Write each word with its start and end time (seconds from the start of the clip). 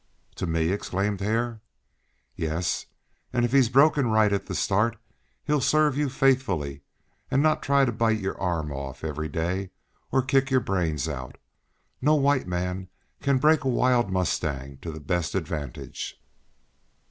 "To 0.37 0.47
me!" 0.47 0.69
exclaimed 0.71 1.19
Hare. 1.21 1.61
"Yes, 2.35 2.87
and 3.31 3.45
if 3.45 3.51
he's 3.51 3.69
broken 3.69 4.07
right 4.07 4.33
at 4.33 4.47
the 4.47 4.55
start, 4.55 4.97
he'll 5.43 5.61
serve 5.61 5.95
you 5.95 6.09
faithfully, 6.09 6.81
and 7.29 7.43
not 7.43 7.61
try 7.61 7.85
to 7.85 7.91
bite 7.91 8.19
your 8.19 8.35
arm 8.41 8.71
off 8.71 9.03
every 9.03 9.29
day, 9.29 9.69
or 10.11 10.23
kick 10.23 10.49
your 10.49 10.59
brains 10.59 11.07
out. 11.07 11.37
No 12.01 12.15
white 12.15 12.47
man 12.47 12.89
can 13.21 13.37
break 13.37 13.63
a 13.63 13.69
wild 13.69 14.09
mustang 14.11 14.79
to 14.81 14.89
the 14.91 14.99
best 14.99 15.35
advantage." 15.35 16.19